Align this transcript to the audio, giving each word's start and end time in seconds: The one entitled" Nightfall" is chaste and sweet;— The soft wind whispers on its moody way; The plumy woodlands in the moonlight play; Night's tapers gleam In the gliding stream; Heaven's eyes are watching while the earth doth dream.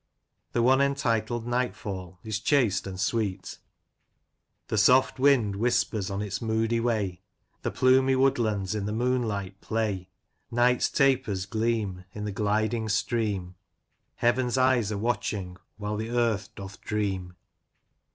The 0.53 0.63
one 0.63 0.81
entitled" 0.81 1.45
Nightfall" 1.47 2.17
is 2.23 2.39
chaste 2.39 2.87
and 2.87 2.99
sweet;— 2.99 3.59
The 4.69 4.77
soft 4.79 5.19
wind 5.19 5.55
whispers 5.57 6.09
on 6.09 6.23
its 6.23 6.41
moody 6.41 6.79
way; 6.79 7.21
The 7.61 7.69
plumy 7.69 8.15
woodlands 8.15 8.73
in 8.73 8.87
the 8.87 8.93
moonlight 8.93 9.61
play; 9.61 10.09
Night's 10.49 10.89
tapers 10.89 11.45
gleam 11.45 12.05
In 12.13 12.25
the 12.25 12.31
gliding 12.31 12.89
stream; 12.89 13.53
Heaven's 14.15 14.57
eyes 14.57 14.91
are 14.91 14.97
watching 14.97 15.57
while 15.77 15.97
the 15.97 16.09
earth 16.09 16.49
doth 16.55 16.81
dream. 16.81 17.35